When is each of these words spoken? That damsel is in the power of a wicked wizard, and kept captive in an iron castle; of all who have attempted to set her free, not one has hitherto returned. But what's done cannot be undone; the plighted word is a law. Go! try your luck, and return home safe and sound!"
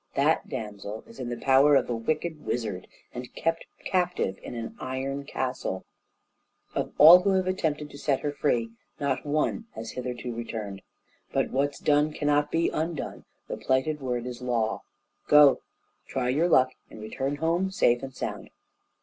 That 0.15 0.49
damsel 0.49 1.03
is 1.05 1.19
in 1.19 1.29
the 1.29 1.37
power 1.37 1.75
of 1.75 1.87
a 1.87 1.95
wicked 1.95 2.43
wizard, 2.43 2.87
and 3.13 3.31
kept 3.35 3.67
captive 3.85 4.39
in 4.41 4.55
an 4.55 4.75
iron 4.79 5.25
castle; 5.25 5.85
of 6.73 6.91
all 6.97 7.19
who 7.21 7.33
have 7.33 7.45
attempted 7.45 7.91
to 7.91 7.99
set 7.99 8.21
her 8.21 8.31
free, 8.31 8.71
not 8.99 9.27
one 9.27 9.67
has 9.75 9.91
hitherto 9.91 10.33
returned. 10.33 10.81
But 11.31 11.51
what's 11.51 11.77
done 11.77 12.13
cannot 12.13 12.49
be 12.49 12.69
undone; 12.69 13.25
the 13.47 13.57
plighted 13.57 14.01
word 14.01 14.25
is 14.25 14.41
a 14.41 14.45
law. 14.45 14.81
Go! 15.27 15.61
try 16.07 16.29
your 16.29 16.49
luck, 16.49 16.71
and 16.89 16.99
return 16.99 17.35
home 17.35 17.69
safe 17.69 18.01
and 18.01 18.15
sound!" 18.15 18.49